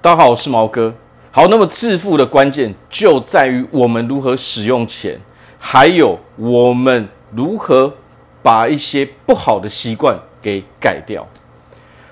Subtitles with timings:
[0.00, 0.94] 大家好，我是毛哥。
[1.32, 5.20] 好，那么致富的关键就在于我们如何使用钱，
[5.58, 7.92] 还有我们如何
[8.40, 11.26] 把一些不好的习惯给改掉。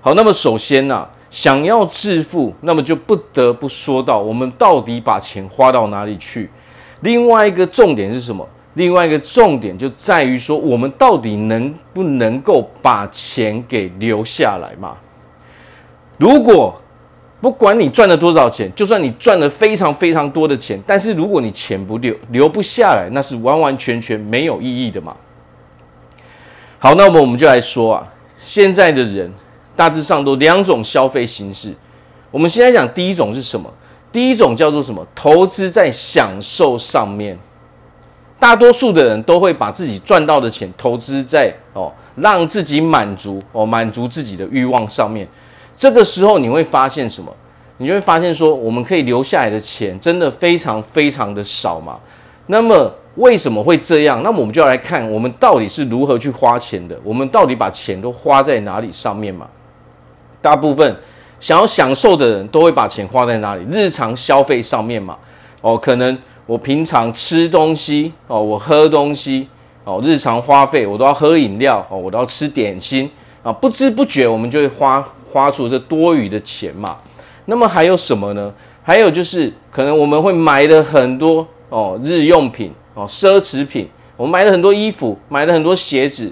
[0.00, 6.48] 好，那么首先呢、想要致富，那么就不得不说到我们到底把钱花到哪里去。
[7.00, 8.48] 另外一个重点是什么？
[8.74, 14.96] 另外一个重点就在于说，我们到底能不能够把钱给留下来嘛？
[16.16, 16.80] 如果
[17.42, 25.12] 不管你赚了多少钱，就算你赚了非常非常多的钱，但是如果你钱不留留不下来，那是完完全全没有意义的嘛。
[26.78, 28.06] 好，那么我们就来说啊，
[28.38, 29.28] 现在的人
[29.74, 31.74] 大致上都两种消费形式。
[32.30, 33.68] 我们现在讲第一种是什么？
[34.12, 35.04] 第一种叫做什么？
[35.12, 37.36] 投资在享受上面。
[38.38, 45.26] 大多数的人都会把自己赚到的钱投资在哦，让自己满足哦，满足自己的欲望上面。
[45.82, 47.28] 这个时候你会发现什么？
[47.78, 51.98] 你就会发现说，我们可以留下来的钱真的非常非常的少嘛。
[52.46, 54.22] 那么为什么会这样？
[54.22, 56.96] 那么我们就要来看我们到底是如何去花钱的。
[57.02, 59.48] 我们到底把钱都花在哪里上面嘛？
[60.40, 60.96] 大部分
[61.40, 63.66] 想要享受的人都会把钱花在哪里？
[63.68, 65.18] 日常消费上面嘛。
[65.62, 69.48] 哦，可能我平常吃东西哦，我喝东西
[69.82, 73.10] 哦，日常花费我都要喝饮料哦，我都要吃点心
[73.42, 75.04] 啊，不知不觉我们就会花。
[75.32, 76.98] 花出这多余的钱嘛，
[77.46, 78.52] 那么还有什么呢？
[78.82, 86.30] 还有就是可能我们会买了很多哦日用品哦奢侈品，我们买了很多衣服，买了很多鞋子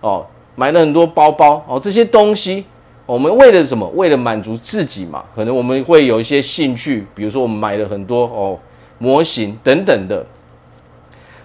[0.00, 0.26] 哦，
[0.56, 2.64] 买了很多包包哦，这些东西
[3.06, 3.86] 我们为了什么？
[3.94, 5.22] 为了满足自己嘛。
[5.34, 8.58] 可能我们会有一些兴趣，比如说我们买了很多哦
[8.98, 10.26] 模型等等的。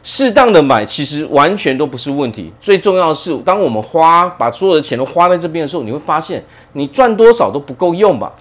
[0.09, 6.41] 适当的买其实完全都不是问题，最重要的是，当我们花把所有的钱都花在这边的时候，你会发现
[6.71, 8.31] 你赚多少都不够用吧。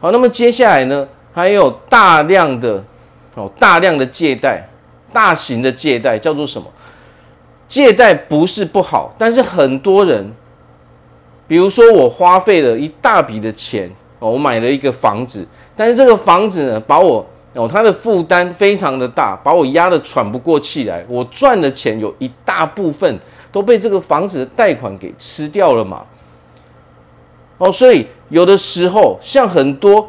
[0.00, 2.84] 好，那么接下来呢，还有大量的
[3.36, 4.68] 哦，大量的借贷，
[5.12, 6.66] 大型的借贷叫做什么？
[7.68, 10.34] 借贷不是不好，但是很多人，
[11.46, 13.88] 比如说我花费了一大笔的钱
[14.18, 15.46] 哦，我买了一个房子，
[15.76, 17.24] 但是这个房子呢，把我
[17.54, 21.04] 哦，他的负担非常的大，把我压得喘不过气来。
[21.08, 23.18] 我赚的钱有一大部分
[23.50, 26.04] 都被这个房子的贷款给吃掉了嘛。
[27.58, 30.08] 哦，所以有的时候，像很多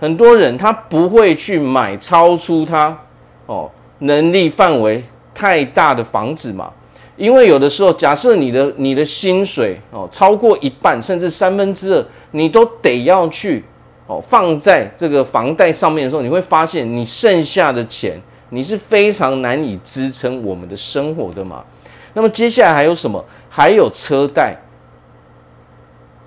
[0.00, 2.98] 很多人，他不会去买超出他
[3.46, 3.70] 哦
[4.00, 6.72] 能力范围太大的房子嘛。
[7.16, 13.64] 因为有的时候，假设你的你的薪水哦超过一半，甚至三分之二，你都得要去。
[14.10, 21.64] 哦，放在这个房贷上面的时候，你会发现你剩下的钱，你是非常难以支撑我们的生活的嘛。
[22.14, 23.24] 那么接下来还有什么？
[23.48, 24.56] 还有车贷。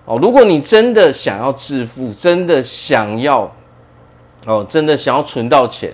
[0.06, 3.54] 哦，如果你真的想要致富，真的想要，
[4.46, 5.94] 哦，真的想要存到钱，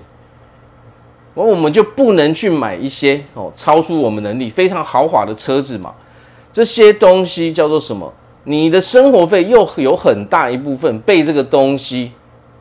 [1.34, 5.96] 那我们就不能去买一些哦超出我们能力、非常豪华的车子嘛。
[6.54, 8.14] 这些东西叫做什么？
[8.50, 12.12] 你的生活费又有很大一部分被这个东西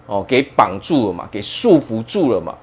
[0.04, 2.54] 哦给绑住了嘛，给束缚住了嘛？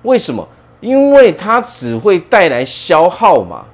[0.00, 0.48] 为什么？
[0.80, 3.66] 因为它只会带来消耗嘛，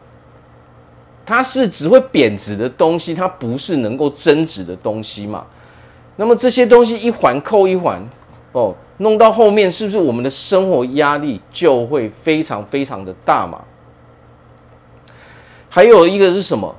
[1.24, 5.46] 它是只会贬值的东西，它不是能够增值的东西嘛。
[6.16, 8.04] 那么这些东西一环扣一环
[8.50, 13.62] 哦，弄到后面是不是我们的生活压力就会非常非常的大嘛？
[15.68, 16.74] 还有一个是什么？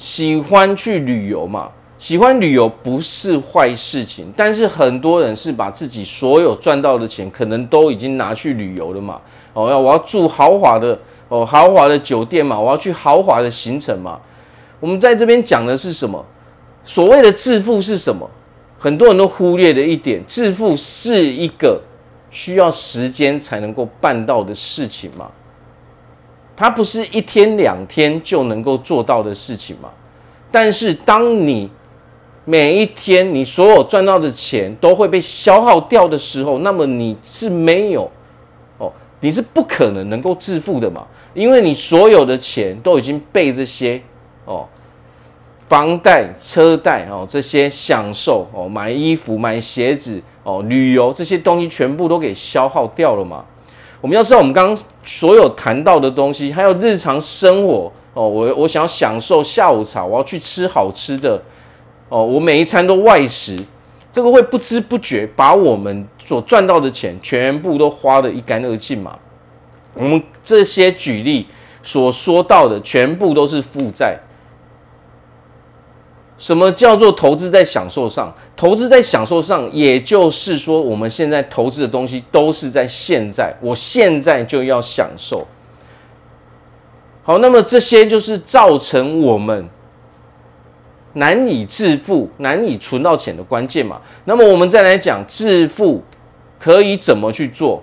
[0.00, 1.70] 喜欢去旅游嘛？
[1.98, 9.20] 喜欢旅游不是坏事情，但是很多人是把自己所有赚到的钱，可能都已经拿去旅游了嘛。
[9.52, 14.18] 哦，要我要住豪华的哦，豪华的酒店嘛，我要去豪华的行程嘛。
[14.80, 16.24] 我们在这边讲的是什么？
[16.82, 18.26] 所谓的致富是什么？
[18.78, 21.78] 很多人都忽略的一点，致富是一个
[22.30, 25.30] 需要时间才能够办到的事情嘛。
[26.60, 29.88] 它不是一天两天就能够做到的事情嘛？
[30.50, 31.70] 但是当你
[32.44, 38.10] 每一天你所有赚到的钱都会被消耗掉的时候，那么你是没有
[38.76, 41.06] 哦，你是不可能能够致富的嘛？
[41.32, 43.98] 因为你所有的钱都已经被这些
[44.44, 44.68] 哦
[45.66, 53.46] 房贷、车贷哦这些享受哦买衣服、买鞋子哦旅游这些东西全部都给消耗掉了嘛？
[54.00, 61.40] 我们要知道，我们刚刚所有谈到的东西，还有日常生活哦，我我想要享受下午茶，我要去吃好吃的
[62.08, 63.58] 哦，我每一餐都外食，
[64.10, 69.18] 这个会不知不觉把我们所赚到的钱全部都花得一干二净嘛。
[69.94, 71.46] 我们这些举例
[71.82, 74.18] 所说到的，全部都是负债。
[76.40, 78.34] 什么叫做投资在享受上？
[78.56, 85.46] 投资在享受上，也就是说，我们现在投资的东西都是在现在，我现在就要享受。
[87.22, 89.68] 好，那么这些就是造成我们
[91.12, 94.00] 难以致富、难以存到钱的关键嘛。
[94.24, 96.02] 那么我们再来讲致富
[96.58, 97.82] 可以怎么去做？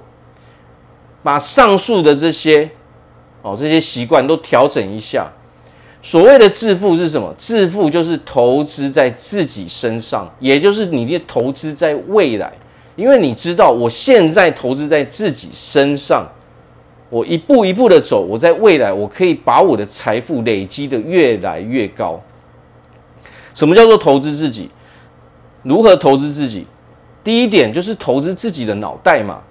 [1.21, 2.67] 把上述的这些
[3.43, 5.31] 哦这些习惯都调整一下。
[6.01, 7.33] 所谓的致富是什么？
[7.37, 12.51] 致富就是投资在自己身上，也就是你的投资在未来。
[12.95, 16.27] 因为你知道，我现在投资在自己身上，
[17.09, 22.21] 我一步一步的走，我在未来我可以把我的财富累积的越来越高。
[23.53, 24.69] 什么叫做投资自己？
[25.63, 26.65] 如何投资自己？
[27.23, 29.41] 第一点就是投资自己的脑袋嘛。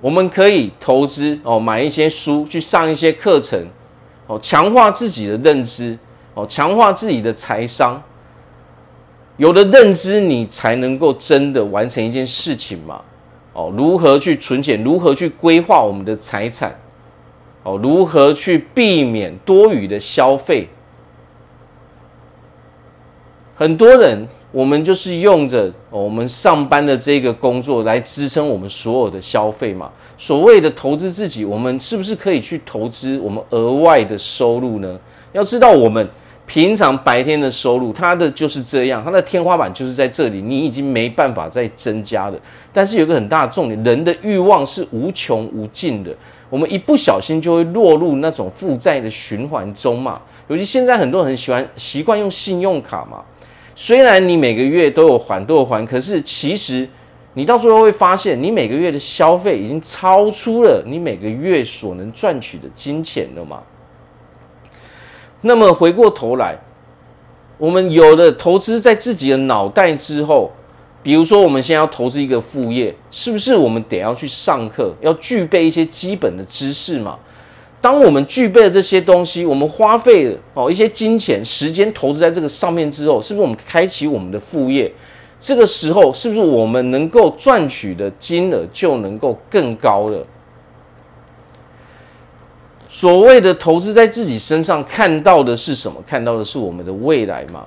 [0.00, 3.66] 我们可以投资哦，买一些书，去上一些课程。
[4.26, 5.98] 哦，强化自己的认知，
[6.34, 8.02] 哦，强化自己的财商。
[9.36, 13.02] 有了认知，你才能够真的完成一件事情嘛。
[13.52, 14.82] 哦，如何去存钱？
[14.82, 16.78] 如何去规划我们的财产？
[17.62, 20.68] 哦，如何去避免多余的消费？
[23.54, 24.26] 很多人。
[24.56, 29.90] 我们就是用着我们上班的这个工作来支撑我们所有的消费嘛。
[30.16, 34.98] 所谓的投资自己，我们是不是可以去投资我们额外的收入呢？
[35.34, 36.08] 要知道，我们
[36.46, 42.38] 平常白天的收入，它的就是这样，它的天花板就是在这里，你已经没办法再增加了。
[42.72, 46.10] 但是有个很大的重点，人的欲望是无穷无尽的，
[46.48, 50.18] 我们一不小心就会落入那种负债的循环中嘛。
[50.48, 53.22] 尤其现在很多人喜欢习惯用信用卡嘛。
[53.78, 56.88] 虽然你每个月都有还，都有还，可是其实
[57.34, 63.62] 你到最后会发现，你每个月的消费已经超出了你每个月所能赚取的金钱了嘛。
[65.42, 66.58] 那么回过头来，
[67.58, 70.50] 我们有了投资在自己的脑袋之后，
[71.02, 77.18] 比如说我们现在要投资一个副业，是不是我们得要去上课，要具备一些基本的知识嘛？
[77.80, 84.92] 当我们具备了这些东西，我们花费哦一些金钱、时间投资在这个上面之后，是不是我们开启我们的副业？
[85.38, 90.26] 这个时候，是不是我们能够赚取的金额就能够更高了？
[92.88, 96.02] 所谓的投资在自己身上，看到的是什么？
[96.06, 97.66] 看到的是我们的未来嘛？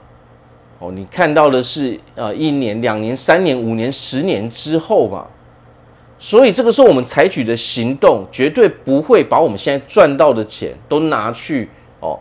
[0.79, 5.27] 哦，你看到的是呃一年、两年、三年、五年、十年之后嘛？
[6.21, 11.69] 所以这个时候，我们采取的行动绝对不会把我们现在赚到的钱都拿去
[12.01, 12.19] 哦，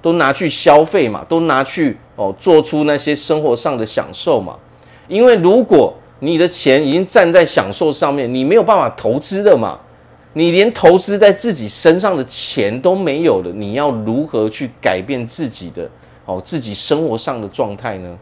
[0.00, 4.56] 都拿去消费嘛，都拿去哦，做出那些生活上的享受嘛。
[5.08, 9.78] 因为如果你的钱已经站在享受上面，你没有办法投资的嘛，
[10.32, 15.90] 你连投资在自己身上的钱都没有了，你要如何去改变自己的
[16.24, 18.18] 哦，自己生活上的状态呢？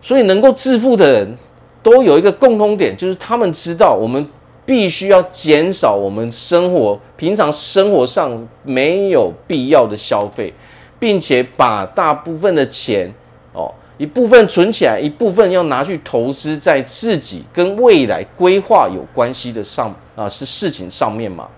[0.00, 1.36] 所以能够致富的人。
[1.82, 4.24] 都有一个共通点，就是他们知道我们
[4.64, 10.54] 必须要减少我们生活平常生活上没有必要的消费，
[11.00, 13.12] 并且把大部分的钱
[13.52, 21.48] 哦，一部分存起来，一部分要拿去投资在自己跟未来规划有关系的上啊，是事情上面嘛。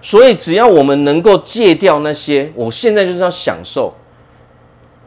[0.00, 3.92] 所以只要我们能够戒掉那些，我现在就是要享受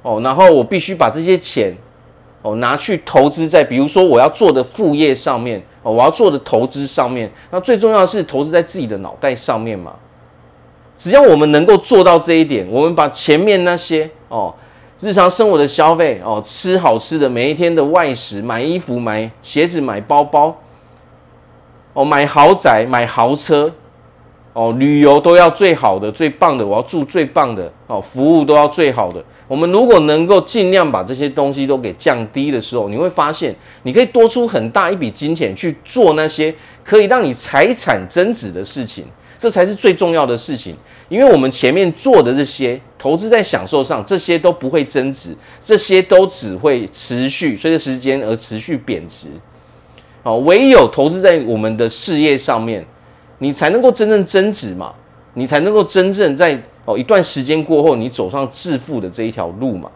[0.03, 1.75] 哦，然后我必须把这些钱。
[2.41, 7.31] 哦，拿去投资在比如说我要做的副业上面，哦，我要做的投资上面。
[7.49, 9.93] 那最重要是投资在自己的脑袋上面嘛。
[10.97, 14.53] 只要我们能够做到这一点，我们把前面那些哦，
[14.99, 20.55] 日常生活的消费哦，吃好吃的，每一天的外食，买衣服、买鞋子、买包包，
[21.93, 23.71] 哦，买豪宅、买豪车，
[24.57, 29.23] 哦，旅游都要最好的、最棒的，我要住最棒的，哦，服务都要最好的。
[29.47, 36.51] 我们如果能够尽量把这些东西都给降低的时候，你会发现，你可以多出很大一笔金钱去做那些
[36.83, 39.05] 可以让你财产增值的事情，
[39.37, 40.75] 这才是最重要的事情。
[41.07, 49.27] 因为我们前面做的这些投资在享受上，这些都不会增值，这些都只会持续随着时间而持续贬值。
[50.23, 52.83] 哦，唯有投资在我们的事业上面，
[53.39, 54.93] 你才能够真正增值嘛，
[55.33, 56.59] 你才能够真正在。
[56.89, 59.91] 哦，一段时间过后，你走上致富的这一条路嘛。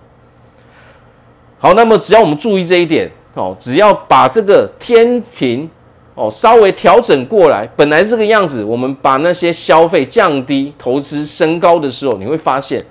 [1.57, 5.69] 好，那么只要我们注意这一点，哦，只要把这个天平
[6.15, 12.83] 哦稍微调整过来，本来这个样子，我们把那些消费降低，投资升高的时候，你会发现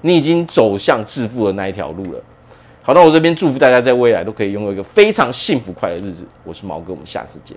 [0.00, 2.20] 你已经走向致富的那一条路了。
[2.82, 6.26] 好，那我这边祝福大家在未来都可以拥有一个非常幸福快乐的日子。
[6.42, 7.56] 我是毛哥，我们下次见。